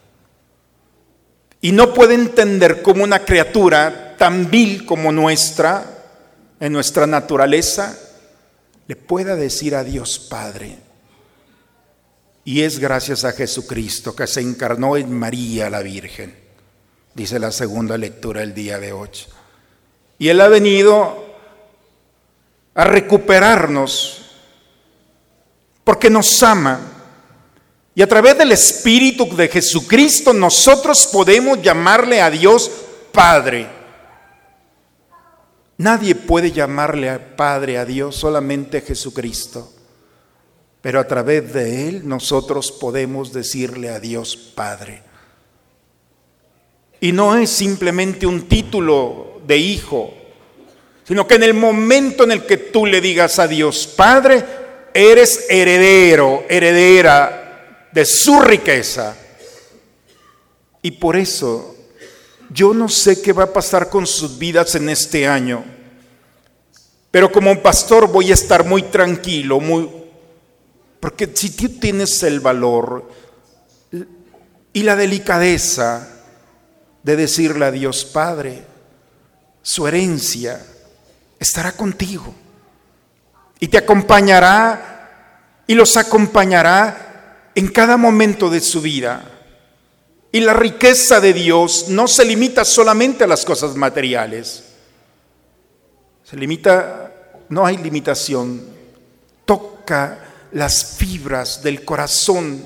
y 1.65 1.73
no 1.73 1.95
puede 1.95 2.13
entender 2.13 2.83
cómo 2.83 3.05
una 3.05 3.25
criatura 3.25 4.17
tan 4.19 4.51
vil 4.51 4.85
como 4.85 5.11
nuestra, 5.11 5.83
en 6.61 6.75
nuestra 6.75 7.07
naturaleza, 7.07 7.99
le 8.87 8.97
pueda 8.97 9.35
decir 9.35 9.75
a 9.75 9.83
Dios 9.83 10.19
Padre. 10.19 10.77
Y 12.45 12.61
es 12.61 12.79
gracias 12.79 13.25
a 13.25 13.33
Jesucristo 13.33 14.15
que 14.15 14.27
se 14.27 14.43
encarnó 14.43 14.99
en 14.99 15.11
María 15.11 15.71
la 15.71 15.81
Virgen, 15.81 16.37
dice 17.15 17.39
la 17.39 17.51
segunda 17.51 17.97
lectura 17.97 18.43
el 18.43 18.53
día 18.53 18.79
de 18.79 18.93
hoy. 18.93 19.09
Y 20.19 20.29
Él 20.29 20.43
ha 20.43 20.49
venido 20.49 21.35
a 22.75 22.85
recuperarnos 22.85 24.37
porque 25.83 26.11
nos 26.11 26.43
ama 26.43 26.94
y 27.95 28.03
a 28.03 28.09
través 28.09 28.37
del 28.37 28.51
Espíritu 28.51 29.37
de 29.37 29.49
Jesucristo 29.49 30.33
nosotros 30.33 31.09
podemos 31.13 31.63
llamarle 31.63 32.21
a 32.21 32.29
Dios 32.29 32.71
Padre. 33.13 33.69
Nadie 35.79 36.17
puede 36.17 36.51
llamarle 36.51 37.09
a 37.09 37.37
Padre 37.37 37.79
a 37.79 37.85
Dios, 37.85 38.17
solamente 38.17 38.81
Jesucristo. 38.81 39.73
Pero 40.81 40.99
a 40.99 41.07
través 41.07 41.53
de 41.53 41.89
Él 41.89 42.09
nosotros 42.09 42.73
podemos 42.73 43.33
decirle 43.33 43.91
a 43.91 44.01
Dios 44.01 44.37
Padre. 44.37 45.03
Y 47.01 47.13
no 47.13 47.37
es 47.37 47.51
simplemente 47.51 48.27
un 48.27 48.49
título 48.49 49.41
de 49.47 49.57
hijo, 49.57 50.13
sino 51.07 51.29
que 51.29 51.35
en 51.35 51.45
el 51.45 51.55
momento 51.55 52.25
en 52.25 52.33
el 52.33 52.45
que 52.45 52.57
tú 52.57 52.87
le 52.87 53.01
digas 53.01 53.39
a 53.39 53.47
Dios 53.47 53.87
Padre, 53.87 54.45
eres 54.93 55.47
heredero, 55.49 56.45
heredera 56.49 57.44
de 57.95 58.05
su 58.05 58.41
riqueza. 58.41 59.15
Y 60.83 60.91
por 60.91 61.17
eso 61.17 61.77
yo 62.51 62.75
no 62.75 62.89
sé 62.89 63.23
qué 63.23 63.33
va 63.33 63.45
a 63.45 63.53
pasar 63.53 63.89
con 63.89 64.07
sus 64.07 64.37
vidas 64.37 64.75
en 64.75 64.89
este 64.91 65.27
año, 65.27 65.65
pero 67.11 67.31
como 67.31 67.63
pastor 67.63 68.09
voy 68.09 68.33
a 68.33 68.35
estar 68.35 68.67
muy 68.67 68.83
tranquilo, 68.83 69.61
muy 69.61 69.89
porque 71.01 71.31
si 71.35 71.51
tú 71.51 71.69
tienes 71.79 72.23
el 72.23 72.41
valor 72.41 73.11
y 74.73 74.83
la 74.83 74.97
delicadeza 74.97 76.09
de 77.03 77.17
decirle 77.17 77.67
a 77.67 77.71
Dios 77.71 78.05
Padre, 78.07 78.65
su 79.63 79.87
herencia 79.87 80.61
estará 81.39 81.73
contigo 81.73 82.35
y 83.61 83.69
te 83.69 83.79
acompañará 83.79 85.63
y 85.67 85.75
los 85.75 85.97
acompañará 85.97 87.14
en 87.55 87.69
cada 87.69 87.97
momento 87.97 88.51
de 88.51 88.61
su 88.61 88.81
vida. 88.81 89.31
Y 90.33 90.41
la 90.41 90.53
riqueza 90.53 91.21
de 91.21 91.33
Dios 91.33 91.87
no 91.89 92.09
se 92.09 92.25
limita 92.25 92.65
solamente 92.65 93.25
a 93.25 93.29
las 93.29 93.45
cosas 93.45 93.77
materiales. 93.77 94.65
Se 96.25 96.37
limita, 96.37 97.13
no 97.49 97.65
hay 97.65 97.77
limitación. 97.77 98.63
Toca 99.45 100.19
las 100.53 100.97
fibras 100.97 101.63
del 101.63 101.85
corazón 101.85 102.65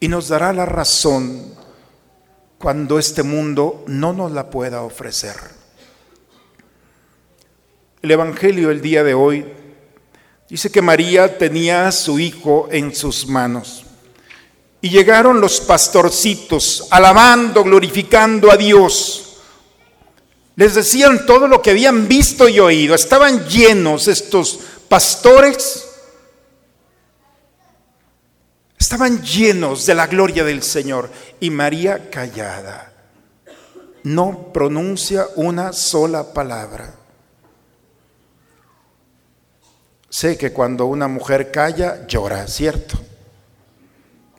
y 0.00 0.08
nos 0.08 0.28
dará 0.28 0.52
la 0.52 0.66
razón 0.66 1.54
cuando 2.58 2.98
este 2.98 3.22
mundo 3.22 3.84
no 3.86 4.12
nos 4.12 4.32
la 4.32 4.50
pueda 4.50 4.82
ofrecer. 4.82 5.36
El 8.02 8.10
Evangelio 8.10 8.70
el 8.70 8.82
día 8.82 9.02
de 9.02 9.14
hoy 9.14 9.46
Dice 10.48 10.70
que 10.70 10.82
María 10.82 11.38
tenía 11.38 11.88
a 11.88 11.92
su 11.92 12.18
hijo 12.18 12.68
en 12.70 12.94
sus 12.94 13.26
manos. 13.26 13.84
Y 14.80 14.90
llegaron 14.90 15.40
los 15.40 15.60
pastorcitos, 15.60 16.88
alabando, 16.90 17.64
glorificando 17.64 18.50
a 18.50 18.56
Dios. 18.56 19.38
Les 20.56 20.74
decían 20.74 21.24
todo 21.26 21.48
lo 21.48 21.62
que 21.62 21.70
habían 21.70 22.06
visto 22.06 22.48
y 22.48 22.60
oído. 22.60 22.94
Estaban 22.94 23.48
llenos 23.48 24.08
estos 24.08 24.60
pastores 24.88 25.84
Estaban 28.84 29.22
llenos 29.22 29.86
de 29.86 29.94
la 29.94 30.06
gloria 30.06 30.44
del 30.44 30.62
Señor 30.62 31.10
y 31.40 31.48
María 31.48 32.10
callada. 32.10 32.92
No 34.02 34.52
pronuncia 34.52 35.26
una 35.36 35.72
sola 35.72 36.34
palabra. 36.34 36.94
Sé 40.14 40.38
que 40.38 40.52
cuando 40.52 40.86
una 40.86 41.08
mujer 41.08 41.50
calla, 41.50 42.06
llora, 42.06 42.46
¿cierto? 42.46 42.96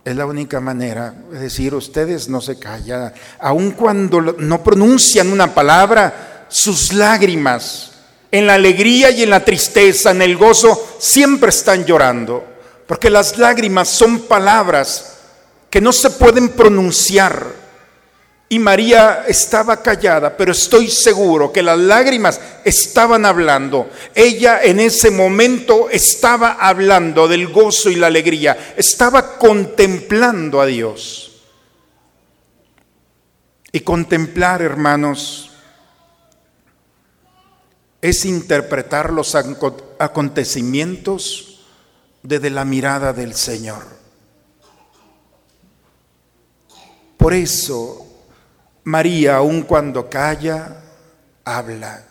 Es 0.05 0.15
la 0.15 0.25
única 0.25 0.61
manera. 0.61 1.13
Es 1.33 1.41
decir, 1.41 1.75
ustedes 1.75 2.29
no 2.29 2.39
se 2.39 2.57
callan. 2.57 3.13
Aun 3.39 3.71
cuando 3.71 4.21
no 4.21 4.63
pronuncian 4.63 5.33
una 5.33 5.53
palabra, 5.53 6.45
sus 6.47 6.93
lágrimas, 6.93 7.91
en 8.31 8.47
la 8.47 8.53
alegría 8.53 9.11
y 9.11 9.23
en 9.23 9.29
la 9.29 9.43
tristeza, 9.43 10.11
en 10.11 10.21
el 10.21 10.37
gozo, 10.37 10.81
siempre 10.97 11.49
están 11.49 11.83
llorando. 11.83 12.45
Porque 12.87 13.09
las 13.09 13.37
lágrimas 13.37 13.89
son 13.89 14.19
palabras 14.19 15.17
que 15.69 15.81
no 15.81 15.91
se 15.91 16.09
pueden 16.11 16.47
pronunciar 16.53 17.47
y 18.55 18.59
María 18.59 19.25
estaba 19.27 19.83
callada, 19.83 20.37
pero 20.37 20.53
estoy 20.53 20.89
seguro 20.89 21.51
que 21.51 21.61
las 21.61 21.77
lágrimas 21.77 22.39
estaban 22.63 23.25
hablando. 23.25 23.89
Ella 24.13 24.61
en 24.63 24.79
ese 24.79 25.11
momento 25.11 25.89
estaba 25.89 26.53
hablando 26.53 27.27
del 27.27 27.49
gozo 27.49 27.89
y 27.89 27.95
la 27.95 28.07
alegría, 28.07 28.75
estaba 28.77 29.37
contemplando 29.37 30.61
a 30.61 30.67
Dios. 30.67 31.41
Y 33.73 33.81
contemplar, 33.81 34.61
hermanos, 34.61 35.51
es 38.01 38.23
interpretar 38.23 39.11
los 39.11 39.35
acontecimientos 39.35 41.59
desde 42.23 42.49
la 42.49 42.63
mirada 42.63 43.11
del 43.11 43.33
Señor. 43.33 43.83
Por 47.17 47.33
eso 47.33 48.04
María, 48.85 49.37
aun 49.37 49.63
cuando 49.63 50.07
calla, 50.11 50.77
habla. 51.43 52.05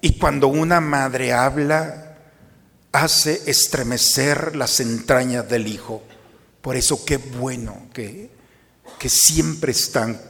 Y 0.00 0.16
cuando 0.16 0.46
una 0.46 0.80
madre 0.80 1.32
habla, 1.32 2.16
hace 2.92 3.42
estremecer 3.46 4.54
las 4.54 4.78
entrañas 4.78 5.48
del 5.48 5.66
Hijo. 5.66 6.04
Por 6.60 6.76
eso 6.76 7.04
qué 7.04 7.16
bueno 7.16 7.88
que, 7.92 8.30
que 9.00 9.08
siempre 9.08 9.72
están 9.72 10.20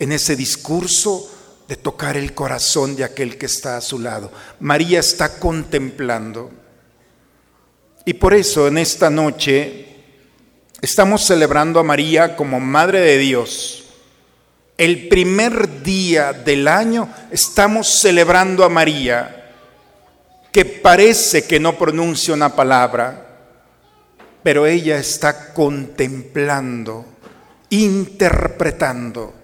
en 0.00 0.10
ese 0.10 0.34
discurso 0.34 1.32
de 1.68 1.76
tocar 1.76 2.16
el 2.16 2.34
corazón 2.34 2.96
de 2.96 3.04
aquel 3.04 3.38
que 3.38 3.46
está 3.46 3.76
a 3.76 3.80
su 3.80 4.00
lado. 4.00 4.32
María 4.58 4.98
está 4.98 5.38
contemplando. 5.38 6.50
Y 8.04 8.14
por 8.14 8.34
eso 8.34 8.66
en 8.66 8.78
esta 8.78 9.10
noche 9.10 10.02
estamos 10.82 11.24
celebrando 11.24 11.78
a 11.78 11.84
María 11.84 12.34
como 12.34 12.58
Madre 12.58 13.00
de 13.00 13.18
Dios 13.18 13.84
el 14.78 15.08
primer 15.08 15.82
día 15.82 16.32
del 16.32 16.68
año 16.68 17.08
estamos 17.30 17.88
celebrando 17.88 18.64
a 18.64 18.68
María, 18.68 19.52
que 20.52 20.64
parece 20.64 21.44
que 21.46 21.58
no 21.58 21.78
pronuncia 21.78 22.34
una 22.34 22.54
palabra, 22.54 23.22
pero 24.42 24.66
ella 24.66 24.98
está 24.98 25.54
contemplando, 25.54 27.04
interpretando 27.70 29.34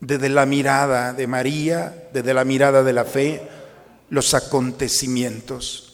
desde 0.00 0.28
la 0.28 0.46
mirada 0.46 1.12
de 1.12 1.26
María, 1.26 2.08
desde 2.12 2.34
la 2.34 2.44
mirada 2.44 2.82
de 2.82 2.92
la 2.92 3.04
fe, 3.04 3.42
los 4.10 4.34
acontecimientos. 4.34 5.88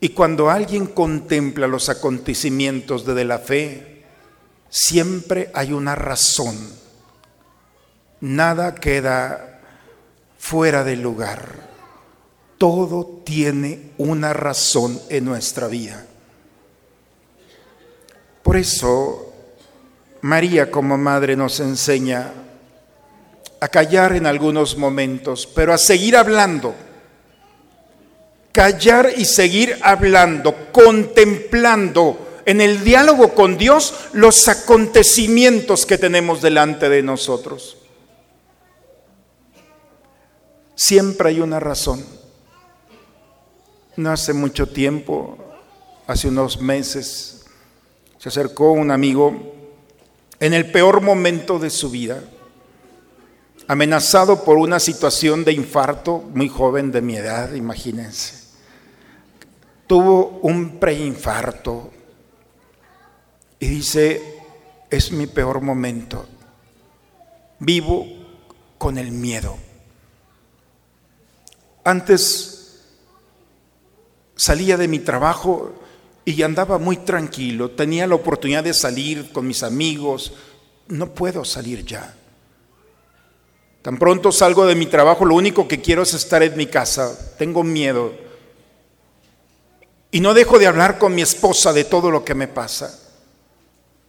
Y 0.00 0.10
cuando 0.10 0.50
alguien 0.50 0.86
contempla 0.86 1.66
los 1.66 1.88
acontecimientos 1.88 3.06
desde 3.06 3.24
la 3.24 3.38
fe, 3.38 4.04
siempre 4.68 5.50
hay 5.54 5.72
una 5.72 5.94
razón 5.94 6.85
Nada 8.20 8.74
queda 8.74 9.60
fuera 10.38 10.84
del 10.84 11.02
lugar. 11.02 11.66
Todo 12.58 13.22
tiene 13.24 13.90
una 13.98 14.32
razón 14.32 15.00
en 15.08 15.24
nuestra 15.24 15.66
vida. 15.66 16.06
Por 18.42 18.56
eso 18.56 19.32
María 20.22 20.70
como 20.70 20.96
madre 20.96 21.36
nos 21.36 21.60
enseña 21.60 22.32
a 23.60 23.68
callar 23.68 24.14
en 24.14 24.26
algunos 24.26 24.76
momentos, 24.76 25.46
pero 25.46 25.72
a 25.72 25.78
seguir 25.78 26.16
hablando. 26.16 26.74
Callar 28.52 29.10
y 29.16 29.24
seguir 29.24 29.78
hablando, 29.82 30.72
contemplando 30.72 32.40
en 32.46 32.60
el 32.60 32.84
diálogo 32.84 33.34
con 33.34 33.58
Dios 33.58 33.94
los 34.12 34.48
acontecimientos 34.48 35.84
que 35.84 35.98
tenemos 35.98 36.40
delante 36.40 36.88
de 36.88 37.02
nosotros. 37.02 37.76
Siempre 40.76 41.30
hay 41.30 41.40
una 41.40 41.58
razón. 41.58 42.04
No 43.96 44.12
hace 44.12 44.34
mucho 44.34 44.68
tiempo, 44.68 45.38
hace 46.06 46.28
unos 46.28 46.60
meses, 46.60 47.46
se 48.18 48.28
acercó 48.28 48.72
un 48.72 48.90
amigo 48.90 49.54
en 50.38 50.52
el 50.52 50.70
peor 50.70 51.00
momento 51.00 51.58
de 51.58 51.70
su 51.70 51.90
vida, 51.90 52.22
amenazado 53.66 54.44
por 54.44 54.58
una 54.58 54.78
situación 54.78 55.44
de 55.44 55.52
infarto, 55.52 56.18
muy 56.34 56.48
joven 56.48 56.92
de 56.92 57.00
mi 57.00 57.16
edad, 57.16 57.54
imagínense. 57.54 58.44
Tuvo 59.86 60.40
un 60.42 60.78
preinfarto 60.78 61.90
y 63.58 63.66
dice, 63.68 64.42
es 64.90 65.10
mi 65.10 65.26
peor 65.26 65.62
momento. 65.62 66.26
Vivo 67.60 68.06
con 68.76 68.98
el 68.98 69.10
miedo. 69.10 69.56
Antes 71.86 72.80
salía 74.34 74.76
de 74.76 74.88
mi 74.88 74.98
trabajo 74.98 75.72
y 76.24 76.42
andaba 76.42 76.78
muy 76.78 76.96
tranquilo, 76.96 77.70
tenía 77.70 78.08
la 78.08 78.16
oportunidad 78.16 78.64
de 78.64 78.74
salir 78.74 79.30
con 79.30 79.46
mis 79.46 79.62
amigos, 79.62 80.32
no 80.88 81.14
puedo 81.14 81.44
salir 81.44 81.86
ya. 81.86 82.12
Tan 83.82 83.98
pronto 83.98 84.32
salgo 84.32 84.66
de 84.66 84.74
mi 84.74 84.86
trabajo, 84.86 85.24
lo 85.24 85.36
único 85.36 85.68
que 85.68 85.80
quiero 85.80 86.02
es 86.02 86.12
estar 86.12 86.42
en 86.42 86.56
mi 86.56 86.66
casa, 86.66 87.36
tengo 87.38 87.62
miedo. 87.62 88.12
Y 90.10 90.18
no 90.18 90.34
dejo 90.34 90.58
de 90.58 90.66
hablar 90.66 90.98
con 90.98 91.14
mi 91.14 91.22
esposa 91.22 91.72
de 91.72 91.84
todo 91.84 92.10
lo 92.10 92.24
que 92.24 92.34
me 92.34 92.48
pasa. 92.48 92.98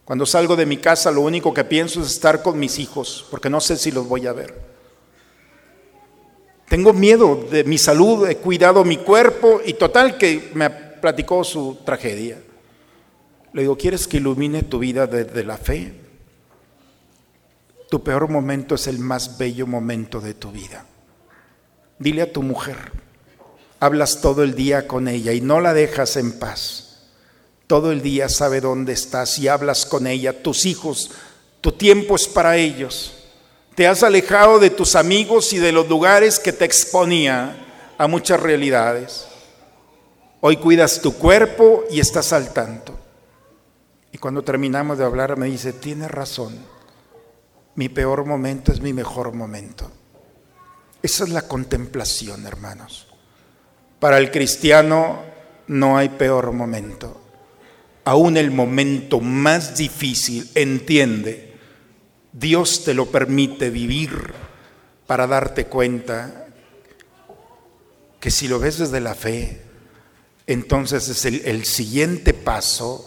Cuando 0.04 0.26
salgo 0.26 0.56
de 0.56 0.66
mi 0.66 0.78
casa, 0.78 1.12
lo 1.12 1.20
único 1.20 1.54
que 1.54 1.62
pienso 1.62 2.02
es 2.02 2.08
estar 2.08 2.42
con 2.42 2.58
mis 2.58 2.80
hijos, 2.80 3.24
porque 3.30 3.48
no 3.48 3.60
sé 3.60 3.76
si 3.76 3.92
los 3.92 4.08
voy 4.08 4.26
a 4.26 4.32
ver. 4.32 4.77
Tengo 6.68 6.92
miedo 6.92 7.46
de 7.50 7.64
mi 7.64 7.78
salud, 7.78 8.28
he 8.28 8.36
cuidado 8.36 8.84
mi 8.84 8.98
cuerpo 8.98 9.60
y 9.64 9.74
total 9.74 10.18
que 10.18 10.50
me 10.54 10.68
platicó 10.68 11.42
su 11.42 11.78
tragedia. 11.84 12.38
Le 13.54 13.62
digo, 13.62 13.76
¿quieres 13.76 14.06
que 14.06 14.18
ilumine 14.18 14.62
tu 14.64 14.78
vida 14.78 15.06
desde 15.06 15.44
la 15.44 15.56
fe? 15.56 15.94
Tu 17.88 18.02
peor 18.02 18.28
momento 18.28 18.74
es 18.74 18.86
el 18.86 18.98
más 18.98 19.38
bello 19.38 19.66
momento 19.66 20.20
de 20.20 20.34
tu 20.34 20.50
vida. 20.50 20.84
Dile 21.98 22.22
a 22.22 22.32
tu 22.32 22.42
mujer, 22.42 22.92
hablas 23.80 24.20
todo 24.20 24.42
el 24.42 24.54
día 24.54 24.86
con 24.86 25.08
ella 25.08 25.32
y 25.32 25.40
no 25.40 25.60
la 25.60 25.72
dejas 25.72 26.16
en 26.18 26.38
paz. 26.38 27.06
Todo 27.66 27.92
el 27.92 28.02
día 28.02 28.28
sabe 28.28 28.60
dónde 28.60 28.92
estás 28.92 29.38
y 29.38 29.48
hablas 29.48 29.86
con 29.86 30.06
ella. 30.06 30.42
Tus 30.42 30.66
hijos, 30.66 31.10
tu 31.62 31.72
tiempo 31.72 32.16
es 32.16 32.28
para 32.28 32.56
ellos. 32.56 33.17
Te 33.78 33.86
has 33.86 34.02
alejado 34.02 34.58
de 34.58 34.70
tus 34.70 34.96
amigos 34.96 35.52
y 35.52 35.58
de 35.58 35.70
los 35.70 35.88
lugares 35.88 36.40
que 36.40 36.52
te 36.52 36.64
exponía 36.64 37.94
a 37.96 38.08
muchas 38.08 38.40
realidades. 38.40 39.28
Hoy 40.40 40.56
cuidas 40.56 41.00
tu 41.00 41.14
cuerpo 41.14 41.84
y 41.88 42.00
estás 42.00 42.32
al 42.32 42.52
tanto. 42.52 42.98
Y 44.10 44.18
cuando 44.18 44.42
terminamos 44.42 44.98
de 44.98 45.04
hablar 45.04 45.36
me 45.36 45.46
dice, 45.46 45.72
tienes 45.72 46.10
razón, 46.10 46.58
mi 47.76 47.88
peor 47.88 48.24
momento 48.24 48.72
es 48.72 48.80
mi 48.80 48.92
mejor 48.92 49.32
momento. 49.32 49.88
Esa 51.00 51.22
es 51.22 51.30
la 51.30 51.42
contemplación, 51.42 52.46
hermanos. 52.48 53.06
Para 54.00 54.18
el 54.18 54.32
cristiano 54.32 55.22
no 55.68 55.96
hay 55.96 56.08
peor 56.08 56.50
momento. 56.50 57.20
Aún 58.04 58.38
el 58.38 58.50
momento 58.50 59.20
más 59.20 59.76
difícil, 59.76 60.50
entiende, 60.56 61.47
Dios 62.32 62.84
te 62.84 62.94
lo 62.94 63.06
permite 63.06 63.70
vivir 63.70 64.32
para 65.06 65.26
darte 65.26 65.66
cuenta 65.66 66.46
que 68.20 68.30
si 68.30 68.48
lo 68.48 68.58
ves 68.58 68.78
desde 68.78 69.00
la 69.00 69.14
fe, 69.14 69.62
entonces 70.46 71.08
es 71.08 71.24
el, 71.24 71.42
el, 71.46 71.64
siguiente 71.64 72.34
paso, 72.34 73.06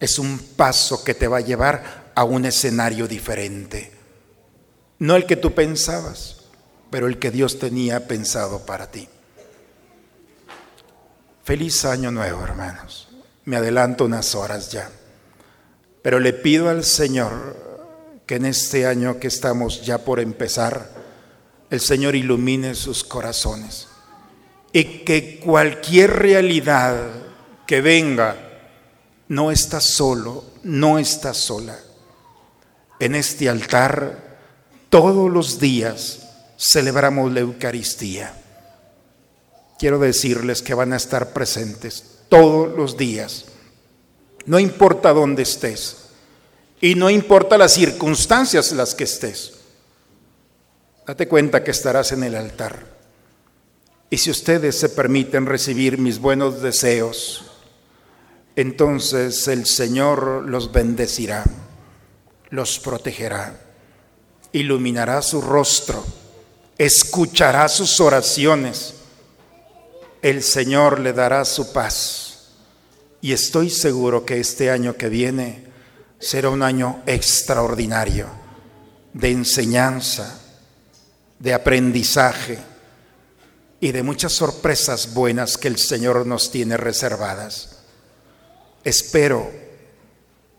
es 0.00 0.18
un 0.18 0.38
paso 0.38 1.04
que 1.04 1.14
te 1.14 1.28
va 1.28 1.38
a 1.38 1.42
llevar 1.42 2.12
a 2.14 2.24
un 2.24 2.44
escenario 2.44 3.08
diferente. 3.08 3.92
No 4.98 5.16
el 5.16 5.26
que 5.26 5.36
tú 5.36 5.52
pensabas, 5.54 6.44
pero 6.90 7.06
el 7.06 7.18
que 7.18 7.30
Dios 7.30 7.58
tenía 7.58 8.06
pensado 8.06 8.64
para 8.64 8.90
ti. 8.90 9.08
Feliz 11.44 11.84
año 11.84 12.10
nuevo, 12.10 12.44
hermanos. 12.44 13.08
Me 13.44 13.56
adelanto 13.56 14.04
unas 14.04 14.34
horas 14.34 14.70
ya. 14.70 14.90
Pero 16.02 16.20
le 16.20 16.32
pido 16.32 16.68
al 16.68 16.84
Señor 16.84 17.71
que 18.32 18.36
en 18.36 18.46
este 18.46 18.86
año 18.86 19.20
que 19.20 19.28
estamos 19.28 19.84
ya 19.84 19.98
por 19.98 20.18
empezar, 20.18 20.88
el 21.68 21.80
Señor 21.80 22.16
ilumine 22.16 22.74
sus 22.74 23.04
corazones 23.04 23.88
y 24.72 25.04
que 25.04 25.38
cualquier 25.38 26.14
realidad 26.14 27.10
que 27.66 27.82
venga 27.82 28.38
no 29.28 29.50
está 29.50 29.82
solo, 29.82 30.44
no 30.62 30.98
está 30.98 31.34
sola. 31.34 31.78
En 32.98 33.14
este 33.14 33.50
altar 33.50 34.38
todos 34.88 35.30
los 35.30 35.60
días 35.60 36.20
celebramos 36.56 37.30
la 37.32 37.40
Eucaristía. 37.40 38.34
Quiero 39.78 39.98
decirles 39.98 40.62
que 40.62 40.72
van 40.72 40.94
a 40.94 40.96
estar 40.96 41.34
presentes 41.34 42.20
todos 42.30 42.74
los 42.74 42.96
días. 42.96 43.44
No 44.46 44.58
importa 44.58 45.12
dónde 45.12 45.42
estés 45.42 46.01
y 46.82 46.96
no 46.96 47.08
importa 47.08 47.56
las 47.56 47.74
circunstancias 47.74 48.72
en 48.72 48.78
las 48.78 48.96
que 48.96 49.04
estés. 49.04 49.52
Date 51.06 51.28
cuenta 51.28 51.62
que 51.62 51.70
estarás 51.70 52.10
en 52.10 52.24
el 52.24 52.34
altar. 52.34 52.84
Y 54.10 54.18
si 54.18 54.32
ustedes 54.32 54.80
se 54.80 54.88
permiten 54.88 55.46
recibir 55.46 55.96
mis 55.96 56.18
buenos 56.18 56.60
deseos, 56.60 57.44
entonces 58.56 59.46
el 59.46 59.64
Señor 59.64 60.42
los 60.48 60.72
bendecirá, 60.72 61.44
los 62.50 62.80
protegerá, 62.80 63.60
iluminará 64.50 65.22
su 65.22 65.40
rostro, 65.40 66.04
escuchará 66.76 67.68
sus 67.68 68.00
oraciones, 68.00 68.94
el 70.20 70.42
Señor 70.42 70.98
le 70.98 71.12
dará 71.12 71.44
su 71.44 71.72
paz. 71.72 72.48
Y 73.20 73.32
estoy 73.32 73.70
seguro 73.70 74.24
que 74.24 74.40
este 74.40 74.68
año 74.68 74.96
que 74.96 75.08
viene 75.08 75.71
será 76.22 76.50
un 76.50 76.62
año 76.62 77.02
extraordinario 77.04 78.28
de 79.12 79.32
enseñanza, 79.32 80.40
de 81.40 81.52
aprendizaje 81.52 82.58
y 83.80 83.90
de 83.90 84.04
muchas 84.04 84.32
sorpresas 84.32 85.14
buenas 85.14 85.58
que 85.58 85.66
el 85.66 85.78
Señor 85.78 86.24
nos 86.24 86.52
tiene 86.52 86.76
reservadas. 86.76 87.80
Espero 88.84 89.50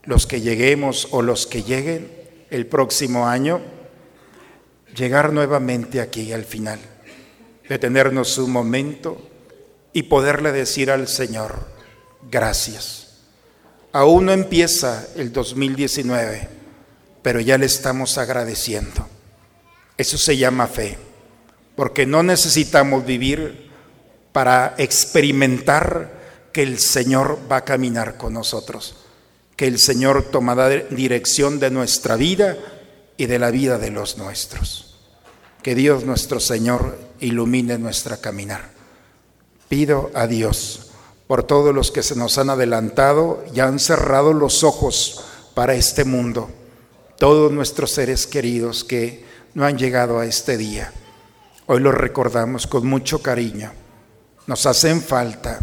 los 0.04 0.28
que 0.28 0.41
lleguemos 0.41 1.08
o 1.12 1.21
los 1.21 1.47
que 1.47 1.63
lleguen 1.63 2.12
el 2.49 2.67
próximo 2.67 3.26
año, 3.26 3.62
llegar 4.93 5.32
nuevamente 5.32 6.02
aquí 6.02 6.34
al 6.34 6.43
final, 6.43 6.80
detenernos 7.69 8.38
un 8.38 8.52
momento 8.52 9.17
y 9.93 10.04
poderle 10.04 10.52
decir 10.52 10.91
al 10.91 11.08
Señor, 11.08 11.56
gracias. 12.30 13.03
Aún 13.93 14.25
no 14.25 14.32
empieza 14.32 15.06
el 15.15 15.32
2019, 15.32 16.49
pero 17.21 17.39
ya 17.39 17.60
le 17.60 17.67
estamos 17.67 18.17
agradeciendo. 18.17 19.08
Eso 19.97 20.17
se 20.17 20.36
llama 20.36 20.65
fe, 20.65 20.97
porque 21.75 22.08
no 22.08 22.23
necesitamos 22.23 23.06
vivir 23.06 23.69
para 24.32 24.73
experimentar 24.79 26.12
que 26.51 26.63
el 26.63 26.79
Señor 26.79 27.39
va 27.51 27.58
a 27.58 27.65
caminar 27.65 28.17
con 28.17 28.34
nosotros, 28.34 28.95
que 29.56 29.67
el 29.67 29.77
Señor 29.77 30.23
tomará 30.32 30.69
dirección 30.69 31.60
de 31.60 31.69
nuestra 31.69 32.15
vida 32.15 32.58
y 33.15 33.27
de 33.27 33.38
la 33.38 33.51
vida 33.51 33.77
de 33.77 33.91
los 33.91 34.17
nuestros. 34.17 34.97
Que 35.62 35.75
Dios 35.75 36.03
nuestro 36.03 36.39
Señor 36.39 36.97
ilumine 37.19 37.77
nuestra 37.77 38.17
caminar. 38.17 38.71
Pido 39.69 40.10
a 40.15 40.25
Dios 40.25 40.92
por 41.34 41.41
todos 41.41 41.74
los 41.74 41.89
que 41.89 42.04
se 42.04 42.15
nos 42.15 42.38
han 42.38 42.52
adelantado 42.52 43.43
y 43.56 43.60
han 43.60 43.80
cerrado 43.80 44.34
los 44.34 44.63
ojos 44.63 45.26
para 45.56 45.74
este 45.74 46.06
mundo, 46.06 46.52
todos 47.17 47.52
nuestros 47.52 47.89
seres 47.89 48.28
queridos 48.28 48.84
que 48.84 49.26
no 49.56 49.65
han 49.65 49.80
llegado 49.80 50.19
a 50.19 50.28
este 50.28 50.58
día. 50.58 50.93
Hoy 51.65 51.80
los 51.80 51.96
recordamos 51.96 52.67
con 52.67 52.86
mucho 52.86 53.24
cariño. 53.24 53.72
Nos 54.46 54.67
hacen 54.67 55.02
falta, 55.02 55.60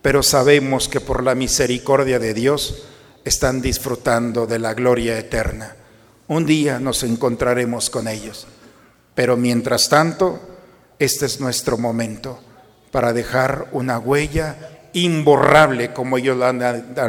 pero 0.00 0.22
sabemos 0.22 0.88
que 0.88 1.02
por 1.02 1.22
la 1.22 1.34
misericordia 1.34 2.18
de 2.18 2.32
Dios 2.32 2.84
están 3.26 3.60
disfrutando 3.60 4.46
de 4.46 4.58
la 4.58 4.72
gloria 4.72 5.18
eterna. 5.18 5.76
Un 6.28 6.46
día 6.46 6.80
nos 6.80 7.02
encontraremos 7.02 7.90
con 7.90 8.08
ellos, 8.08 8.46
pero 9.14 9.36
mientras 9.36 9.90
tanto, 9.90 10.40
este 10.98 11.26
es 11.26 11.40
nuestro 11.40 11.76
momento 11.76 12.38
para 12.90 13.12
dejar 13.12 13.68
una 13.72 13.98
huella 13.98 14.77
imborrable 14.92 15.92
como 15.92 16.18
ellos 16.18 16.36
lo 16.36 16.46
han, 16.46 16.60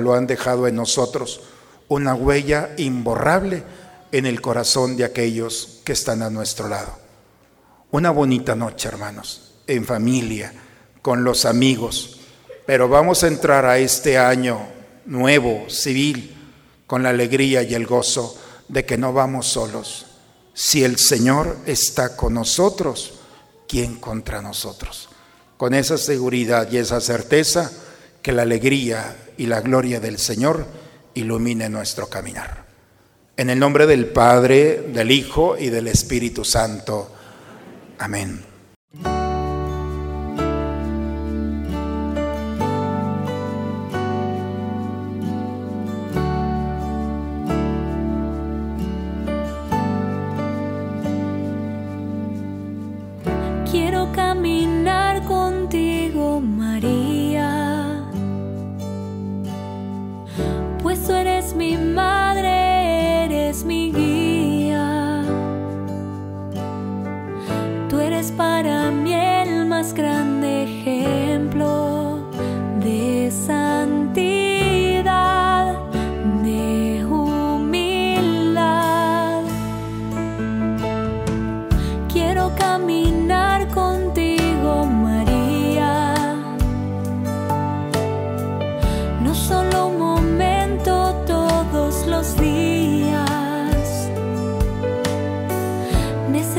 lo 0.03 0.13
han 0.13 0.27
dejado 0.27 0.67
en 0.67 0.75
nosotros, 0.75 1.41
una 1.87 2.13
huella 2.13 2.69
imborrable 2.77 3.63
en 4.11 4.25
el 4.25 4.41
corazón 4.41 4.97
de 4.97 5.05
aquellos 5.05 5.81
que 5.83 5.93
están 5.93 6.21
a 6.21 6.29
nuestro 6.29 6.67
lado. 6.67 6.97
Una 7.91 8.11
bonita 8.11 8.55
noche, 8.55 8.87
hermanos, 8.87 9.55
en 9.67 9.85
familia, 9.85 10.53
con 11.01 11.23
los 11.23 11.45
amigos, 11.45 12.19
pero 12.65 12.87
vamos 12.87 13.23
a 13.23 13.27
entrar 13.27 13.65
a 13.65 13.79
este 13.79 14.17
año 14.17 14.59
nuevo, 15.05 15.69
civil, 15.69 16.35
con 16.85 17.03
la 17.03 17.09
alegría 17.09 17.63
y 17.63 17.73
el 17.73 17.87
gozo 17.87 18.37
de 18.67 18.85
que 18.85 18.97
no 18.97 19.11
vamos 19.13 19.47
solos. 19.47 20.05
Si 20.53 20.83
el 20.83 20.97
Señor 20.97 21.57
está 21.65 22.15
con 22.15 22.35
nosotros, 22.35 23.19
¿quién 23.67 23.95
contra 23.95 24.41
nosotros? 24.41 25.08
Con 25.59 25.73
esa 25.73 25.97
seguridad 25.97 26.71
y 26.71 26.77
esa 26.77 27.01
certeza 27.01 27.69
que 28.21 28.31
la 28.31 28.43
alegría 28.43 29.13
y 29.35 29.47
la 29.47 29.59
gloria 29.59 29.99
del 29.99 30.17
Señor 30.17 30.65
ilumine 31.15 31.67
nuestro 31.67 32.07
caminar. 32.07 32.63
En 33.35 33.49
el 33.49 33.59
nombre 33.59 33.85
del 33.85 34.05
Padre, 34.05 34.85
del 34.93 35.11
Hijo 35.11 35.57
y 35.57 35.67
del 35.67 35.89
Espíritu 35.89 36.45
Santo. 36.45 37.11
Amén. 37.97 38.48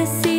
necesito. 0.01 0.30